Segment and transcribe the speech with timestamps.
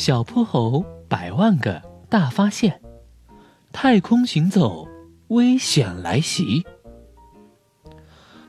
[0.00, 2.80] 小泼猴百万个大发现，
[3.70, 4.88] 太空行走，
[5.28, 6.64] 危险来袭。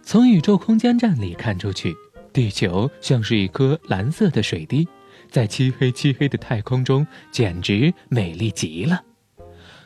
[0.00, 1.92] 从宇宙空间站里看出去，
[2.32, 4.86] 地球像是一颗蓝色的水滴，
[5.28, 9.02] 在漆黑漆黑的太空中，简直美丽极了。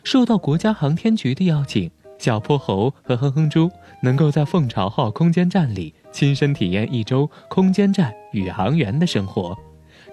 [0.02, 3.70] 受到国家航天局的邀请，小泼猴和哼哼猪
[4.02, 9.58] 能够在凤巢号空间站里亲身体验一周空间站宇航员的生活，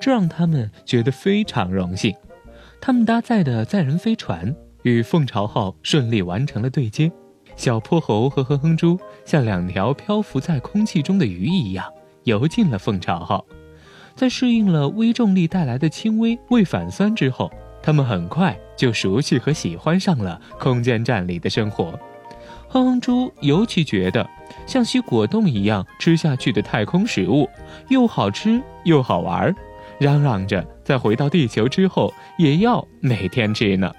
[0.01, 2.13] 这让他们觉得非常荣幸。
[2.81, 7.11] 他们搭载的载人飞船与凤巢号顺利完成了对接，
[7.55, 11.85] 小泼猴和哼哼猪像两条漂浮在空气中的鱼一样
[12.23, 13.45] 游进了凤巢号，
[14.15, 17.49] 在适应了微重力带来的轻微胃反酸之后。
[17.83, 21.99] 他们很快就熟悉和喜欢上了空间站里的生活。
[22.67, 24.29] 哼哼猪尤其觉得，
[24.67, 27.49] 像吸果冻一样吃下去的太空食物，
[27.89, 29.51] 又好吃又好玩，
[30.01, 33.93] 嚷嚷着在回到地球之后也要每天吃呢。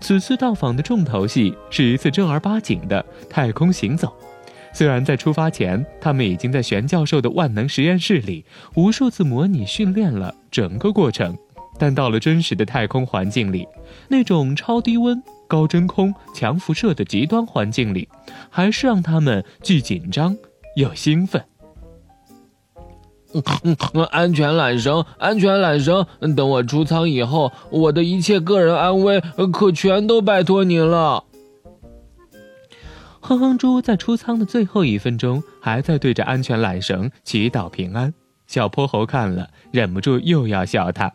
[0.00, 4.10] 此次到访的重头戏是一次正儿八经的太空行走。
[4.72, 8.42] 虽然在出发前，他们已经在玄教授的万能实验室里
[8.74, 11.36] 无数次模拟训练了整个过程。
[11.78, 13.68] 但到了真实的太空环境里，
[14.08, 18.08] 那种超低温、高真空、强辐射的极端环境里，
[18.48, 20.34] 还是让他们既紧张
[20.76, 21.44] 又兴奋。
[24.10, 29.20] 安全缆绳，安全缆绳，等我出舱以后，我的一切个人安危
[29.52, 31.24] 可全都拜托您了。
[33.20, 38.12] 哼哼猪在出舱的最后一分钟，还在对着安全缆绳祈祷平安。
[38.48, 41.12] 小泼猴看了，忍不住又要笑他。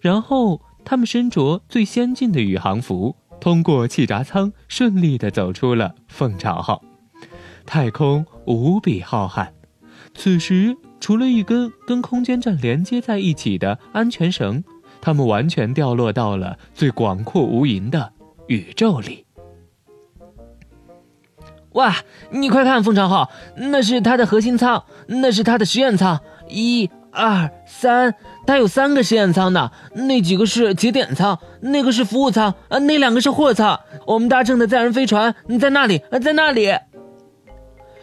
[0.00, 6.82] 然后，他们身着最先进的宇航服，通过气闸舱，顺利地走出了凤巢号。
[7.66, 9.48] 太空无比浩瀚，
[10.14, 10.76] 此时
[11.06, 14.64] 除了一根跟空间站连接在一起的安全绳，
[15.00, 18.12] 他们完全掉落到了最广阔无垠的
[18.48, 19.24] 宇宙里。
[21.74, 21.94] 哇，
[22.30, 26.90] 你快看，凤巢号，那是它的核心舱，那是它的实验舱，一。
[27.12, 28.12] 二三，
[28.44, 33.78] 它有三个实验舱呢，那几个是节点舱，那个是服务舱，呃，那两个是货舱。
[34.08, 36.74] 我们搭乘的载人飞船在那里，在那里。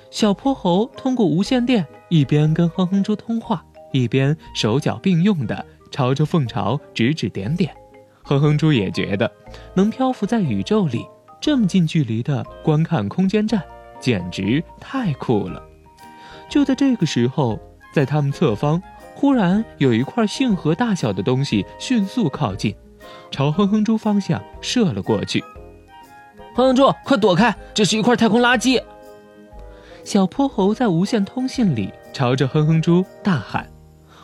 [0.10, 7.76] 小泼猴通过无线电一边跟哼哼猪通话，一边手脚并用的朝着凤巢指指点点。
[8.22, 9.32] 哼哼猪也觉得，
[9.74, 11.04] 能漂浮在宇宙里
[11.42, 13.60] 这么近距离的观看空间站，
[14.00, 15.60] 简直太酷了。
[16.48, 17.60] 就在这个时候，
[17.92, 18.80] 在他们侧方。
[19.16, 22.76] 忽然有一块杏核大小的东西迅速靠近，
[23.32, 25.44] 朝哼哼猪方向射了过去。
[26.54, 27.56] 哼哼猪，快躲开！
[27.74, 28.80] 这是一块太空垃圾。
[30.04, 33.70] 小泼猴在无线通信里朝着哼哼猪大喊。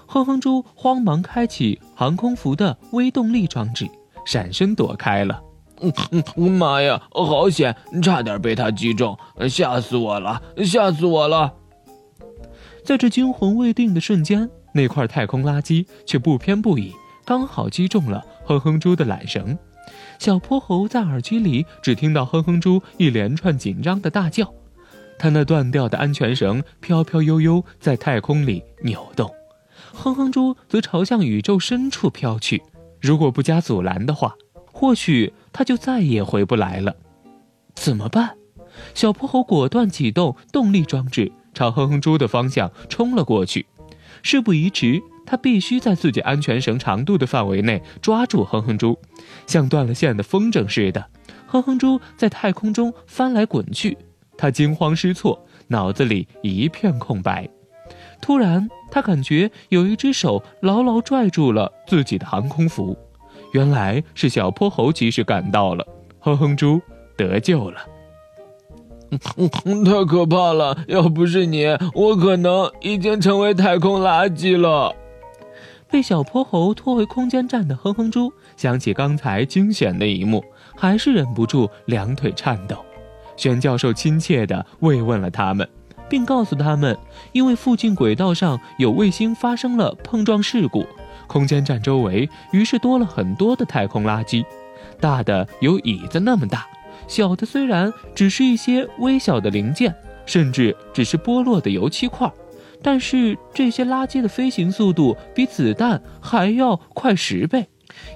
[0.05, 3.87] 哼哼猪慌忙开启航空服的微动力装置，
[4.25, 5.41] 闪身躲开了。
[5.81, 9.17] 嗯，妈呀，好险，差点被他击中，
[9.49, 11.53] 吓死我了，吓死我了！
[12.83, 14.49] 在这惊魂未定的瞬间。
[14.71, 16.93] 那块太空垃圾却不偏不倚，
[17.25, 19.57] 刚好击中了哼哼猪的缆绳。
[20.19, 24.53] 小泼猴在耳机里只听到哼哼猪一连串紧张的大叫，
[25.19, 29.29] 他那断掉的安全绳飘飘悠悠在太空里扭动，
[29.93, 32.63] 哼哼猪则朝向宇宙深处飘去。
[33.01, 34.33] 如果不加阻拦的话，
[34.71, 36.95] 或许他就再也回不来了。
[37.75, 38.35] 怎么办？
[38.95, 43.65] 小泼猴果断启动动力装置，朝哼哼猪的方向冲了过去。
[44.23, 48.97] 事不宜迟，他必须在自己安全绳长度的范围内抓住哼哼猪，
[49.47, 51.05] 像断了线的风筝似的。
[51.45, 53.97] 哼哼猪在太空中翻来滚去，
[54.39, 57.45] 他惊慌失措，脑子里一片空白。
[58.21, 62.97] 突然，他感觉有一只手牢牢拽住了自己的航空服，
[63.51, 65.85] 原来是小泼猴及时赶到了，
[66.19, 66.81] 哼哼猪
[67.17, 67.81] 得救了。
[69.19, 70.77] 太可怕了！
[70.87, 74.95] 要不是你，我可能已经成为太空垃圾了。
[75.89, 80.41] 被小泼猴拖回空间站的哼哼猪，想起刚才惊险的一幕，
[80.77, 82.85] 还是忍不住两腿颤抖。
[83.39, 85.65] 玄教授亲切地慰问了他们，
[86.09, 86.97] 并告诉他们，
[87.31, 90.85] 因为附近轨道上有卫星发生了碰撞事故，
[91.25, 94.43] 空间站周围于是多了很多的太空垃圾，
[94.99, 96.67] 大的有椅子那么大。
[97.07, 99.95] 小的虽然只是一些微小的零件，
[100.25, 102.29] 甚至只是剥落的油漆块，
[102.83, 107.69] 但是这些垃圾的飞行速度比子弹还要快十倍，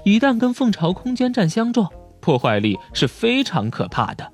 [0.04, 1.88] 一旦跟凤巢空间站相撞，
[2.20, 4.33] 破坏力是非常可怕的。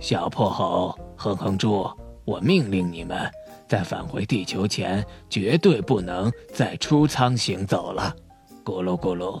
[0.00, 1.88] 小破猴，哼哼猪，
[2.24, 3.30] 我命令你们，
[3.66, 8.14] 在返回地球前绝对不能再出舱行走了，
[8.64, 9.40] 咕噜咕噜。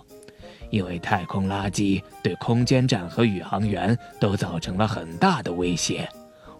[0.70, 6.06] 因为太空垃圾对空间站和宇航员都造成了很大的威胁，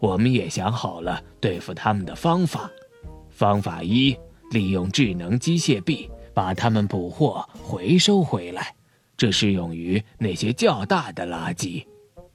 [0.00, 2.70] 我们也想好了对付他们的方法。
[3.28, 4.16] 方法一，
[4.50, 8.74] 利用智能机械臂把它们捕获、回收回来，
[9.16, 11.84] 这适用于那些较大的垃圾。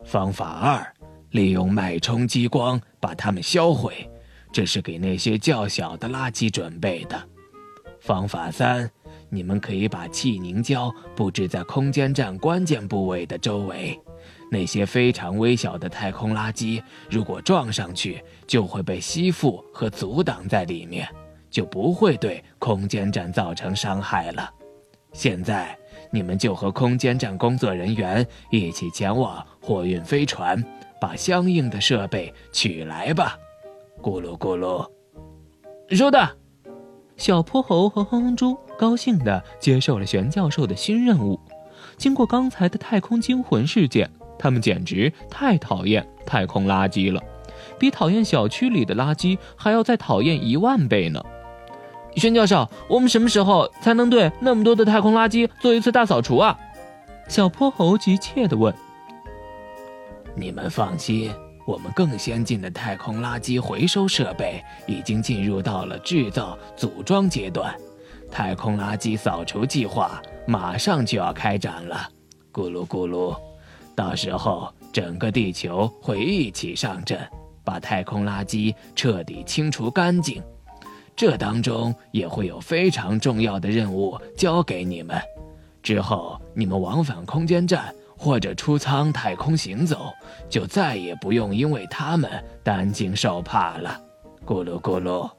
[0.03, 0.93] 方法二，
[1.33, 4.07] 利用脉冲激光把它们销毁，
[4.51, 7.19] 这是给那些较小的垃圾准备的。
[7.99, 8.87] 方法三，
[9.29, 13.99] 你们可以把气凝胶布置在空间站关键部位的周围，
[14.51, 21.07] 那些非常微小的太空垃圾，如果撞上去，就会被吸附和阻挡在里面，
[21.49, 24.47] 就不会对空间站造成伤害了。
[25.13, 25.75] 现在，
[26.11, 30.61] 你们就和空间站工作人员一起前往货运飞船，
[30.99, 33.39] 把相应的设备取来吧。
[34.01, 34.85] 咕噜咕噜，
[35.95, 36.29] 收到。
[37.15, 41.39] 小泼猴和哼哼猪高兴地接受了玄教授的新任务。
[41.95, 47.21] 经过刚才的太空惊魂事件，他们简直太讨厌太空垃圾了，
[47.79, 51.23] 比讨厌小区里的垃圾还要再讨厌一万倍呢。
[52.15, 56.59] 玄教授，我们什么时候才能对那么多的太空垃圾做一次大扫除啊？
[57.29, 58.73] 小泼猴急切地问。
[60.35, 61.31] 你们放心。
[61.65, 67.73] 我们更先进的太空垃圾回收设备已经进入到了制造组装阶段，
[68.29, 72.09] 太空垃圾扫除计划马上就要开展了。
[72.51, 73.33] 咕噜咕噜，
[73.95, 77.17] 到时候整个地球会一起上阵，
[77.63, 80.43] 把太空垃圾彻底清除干净。
[81.15, 85.17] 这当中也会有非常重要的任务交给你们，
[85.81, 87.95] 之后你们往返空间站。
[88.23, 90.13] 或者出舱太空行走，
[90.49, 92.31] 就再也不用因为他们
[92.63, 93.99] 担惊受怕了。
[94.45, 95.29] 咕噜咕噜。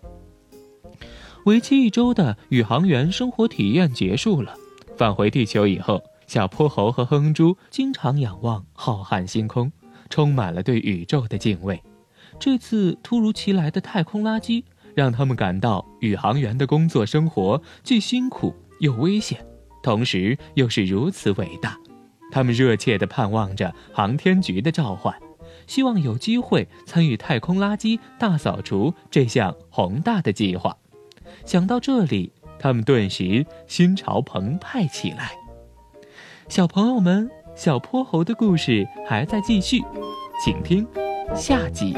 [1.47, 4.55] 为期一周的宇航员生活体验结束了。
[4.99, 9.73] 返回地球以后，小泼猴和哼猪经常仰望浩瀚星空，
[10.11, 11.83] 充满了对宇宙的敬畏。
[12.39, 14.63] 这次突如其来的太空垃圾，
[14.95, 19.43] 让他们感到宇航员的工作生活既辛苦又危险，
[19.83, 21.79] 同时又是如此伟大。
[22.35, 25.15] 他们热切地盼望着航天局的召唤，
[25.69, 30.77] 希望有机会参与太空垃圾大扫除这项宏大的计划。
[31.45, 35.31] 想到这里，他们顿时心潮澎湃起来。
[36.49, 39.81] 小朋友们，小泼猴的故事还在继续，
[40.45, 40.85] 请听
[41.37, 41.95] 下集。